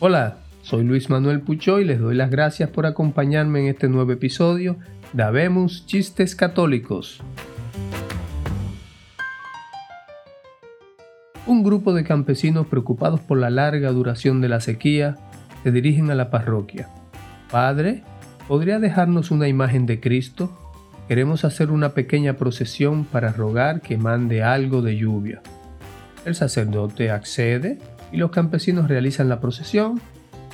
[0.00, 4.12] Hola, soy Luis Manuel Pucho y les doy las gracias por acompañarme en este nuevo
[4.12, 4.76] episodio
[5.12, 7.20] de Habemos Chistes Católicos.
[11.46, 15.16] Un grupo de campesinos preocupados por la larga duración de la sequía
[15.64, 16.88] se dirigen a la parroquia.
[17.50, 18.04] Padre,
[18.46, 20.56] ¿podría dejarnos una imagen de Cristo?
[21.08, 25.42] Queremos hacer una pequeña procesión para rogar que mande algo de lluvia.
[26.24, 27.78] El sacerdote accede
[28.12, 30.00] y los campesinos realizan la procesión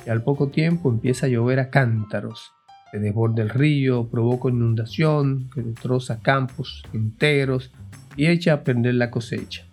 [0.05, 2.51] y al poco tiempo empieza a llover a cántaros.
[2.91, 7.71] Se desborda el río, provoca inundación que destroza campos enteros
[8.15, 9.65] y echa a perder la cosecha.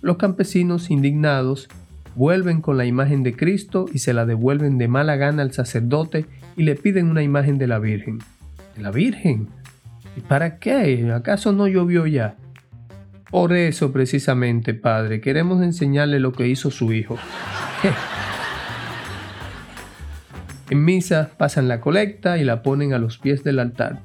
[0.00, 1.68] Los campesinos indignados
[2.14, 6.26] vuelven con la imagen de Cristo y se la devuelven de mala gana al sacerdote
[6.56, 8.18] y le piden una imagen de la Virgen.
[8.76, 9.48] ¿De la Virgen?
[10.16, 11.10] ¿Y para qué?
[11.12, 12.36] ¿Acaso no llovió ya?
[13.30, 17.18] Por eso precisamente, Padre, queremos enseñarle lo que hizo su hijo.
[20.70, 24.00] en misa pasan la colecta y la ponen a los pies del altar.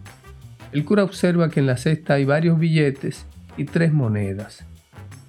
[0.74, 3.26] El cura observa que en la cesta hay varios billetes
[3.56, 4.66] y tres monedas.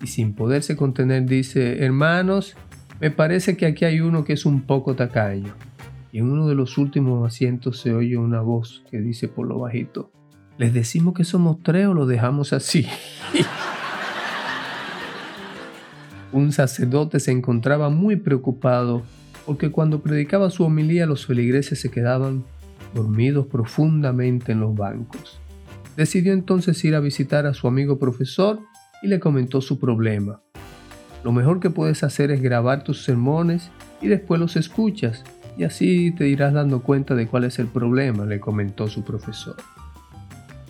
[0.03, 2.57] Y sin poderse contener dice, hermanos,
[3.01, 5.55] me parece que aquí hay uno que es un poco tacaño.
[6.11, 9.59] Y en uno de los últimos asientos se oye una voz que dice por lo
[9.59, 10.11] bajito,
[10.59, 12.89] ¿les decimos que somos tres o lo dejamos así?
[16.35, 19.03] Un sacerdote se encontraba muy preocupado
[19.47, 22.43] porque cuando predicaba su homilía los feligreses se quedaban
[22.93, 25.39] dormidos profundamente en los bancos.
[25.97, 28.59] Decidió entonces ir a visitar a su amigo profesor
[29.01, 30.41] y le comentó su problema.
[31.23, 33.71] Lo mejor que puedes hacer es grabar tus sermones
[34.03, 35.23] y después los escuchas
[35.57, 39.55] y así te irás dando cuenta de cuál es el problema, le comentó su profesor.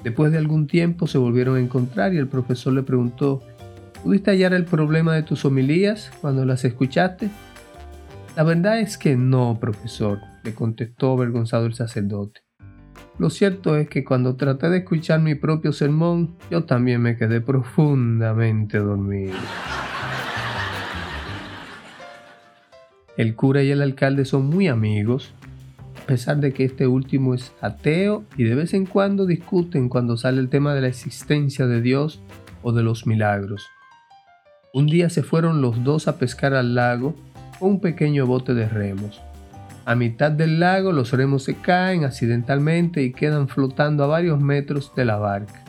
[0.03, 3.41] Después de algún tiempo se volvieron a encontrar y el profesor le preguntó
[4.05, 7.31] ¿Pudiste hallar el problema de tus homilías cuando las escuchaste?
[8.37, 12.43] La verdad es que no, profesor, le contestó avergonzado el sacerdote.
[13.19, 17.41] Lo cierto es que cuando traté de escuchar mi propio sermón, yo también me quedé
[17.41, 19.33] profundamente dormido.
[23.17, 25.33] El cura y el alcalde son muy amigos,
[26.03, 30.19] a pesar de que este último es ateo y de vez en cuando discuten cuando
[30.19, 32.21] sale el tema de la existencia de Dios
[32.63, 33.71] o de los milagros.
[34.75, 37.15] Un día se fueron los dos a pescar al lago
[37.61, 39.23] con un pequeño bote de remos.
[39.85, 44.93] A mitad del lago los remos se caen accidentalmente y quedan flotando a varios metros
[44.97, 45.63] de la barca.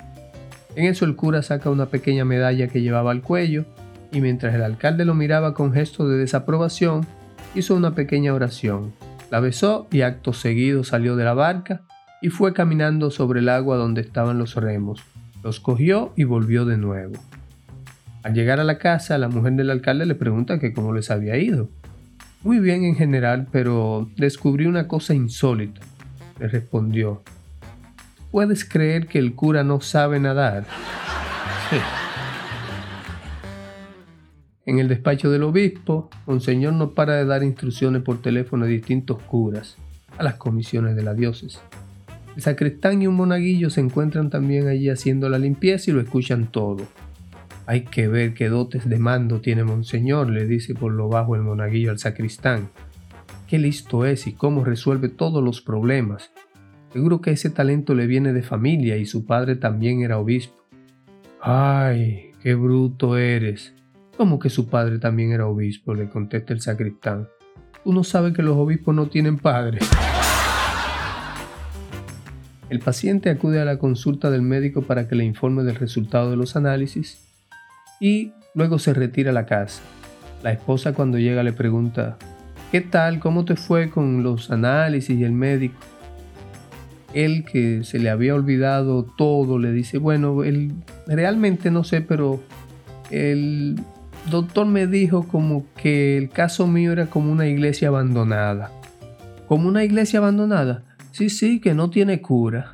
[0.75, 3.65] En eso el cura saca una pequeña medalla que llevaba al cuello
[4.11, 7.05] y mientras el alcalde lo miraba con gesto de desaprobación,
[7.53, 8.91] hizo una pequeña oración.
[9.29, 11.83] La besó y acto seguido salió de la barca
[12.23, 15.03] y fue caminando sobre el agua donde estaban los remos.
[15.43, 17.13] Los cogió y volvió de nuevo.
[18.25, 21.37] Al llegar a la casa, la mujer del alcalde le pregunta que cómo les había
[21.37, 21.69] ido.
[22.41, 25.81] Muy bien en general, pero descubrí una cosa insólita,
[26.39, 27.21] le respondió.
[28.31, 30.65] ¿Puedes creer que el cura no sabe nadar?
[34.65, 39.21] En el despacho del obispo, Monseñor no para de dar instrucciones por teléfono a distintos
[39.21, 39.77] curas,
[40.17, 41.61] a las comisiones de la diócesis.
[42.35, 46.47] El sacristán y un monaguillo se encuentran también allí haciendo la limpieza y lo escuchan
[46.47, 46.87] todo.
[47.67, 51.41] Hay que ver qué dotes de mando tiene Monseñor, le dice por lo bajo el
[51.41, 52.69] monaguillo al sacristán.
[53.47, 56.31] Qué listo es y cómo resuelve todos los problemas.
[56.93, 60.63] Seguro que ese talento le viene de familia y su padre también era obispo.
[61.41, 63.73] ¡Ay, qué bruto eres!
[64.15, 65.95] ¿Cómo que su padre también era obispo?
[65.95, 67.27] le contesta el sacristán.
[67.83, 69.79] Tú no sabes que los obispos no tienen padre.
[72.69, 76.37] El paciente acude a la consulta del médico para que le informe del resultado de
[76.37, 77.25] los análisis
[77.99, 79.81] y luego se retira a la casa.
[80.43, 82.17] La esposa cuando llega le pregunta,
[82.71, 83.19] ¿qué tal?
[83.19, 85.79] ¿Cómo te fue con los análisis y el médico?
[87.13, 90.73] Él que se le había olvidado todo le dice, bueno, él
[91.07, 92.41] realmente no sé, pero
[93.09, 93.79] el
[94.29, 98.71] doctor me dijo como que el caso mío era como una iglesia abandonada.
[99.47, 100.83] ¿Como una iglesia abandonada?
[101.11, 102.73] Sí, sí, que no tiene cura.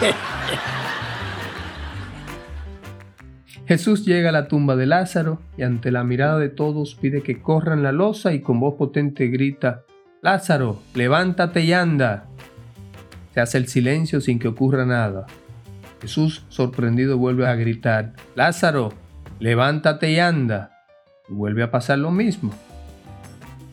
[3.66, 7.40] Jesús llega a la tumba de Lázaro y ante la mirada de todos pide que
[7.40, 9.84] corran la losa y con voz potente grita,
[10.20, 12.26] Lázaro, levántate y anda.
[13.32, 15.26] Se hace el silencio sin que ocurra nada.
[16.00, 18.92] Jesús, sorprendido, vuelve a gritar, Lázaro,
[19.40, 20.70] levántate y anda.
[21.28, 22.52] Y vuelve a pasar lo mismo.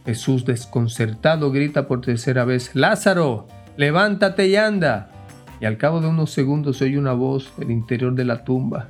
[0.05, 3.47] Jesús, desconcertado, grita por tercera vez, Lázaro,
[3.77, 5.09] levántate y anda.
[5.59, 8.87] Y al cabo de unos segundos se oye una voz del interior de la tumba.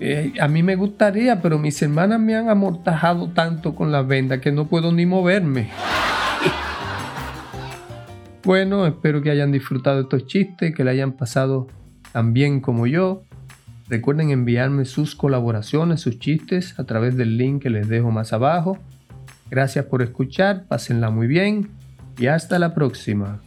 [0.00, 4.40] Eh, a mí me gustaría, pero mis hermanas me han amortajado tanto con la venda
[4.40, 5.70] que no puedo ni moverme.
[8.44, 11.66] Bueno, espero que hayan disfrutado estos chistes, que le hayan pasado
[12.12, 13.22] tan bien como yo.
[13.88, 18.78] Recuerden enviarme sus colaboraciones, sus chistes a través del link que les dejo más abajo.
[19.50, 21.70] Gracias por escuchar, pásenla muy bien
[22.18, 23.40] y hasta la próxima.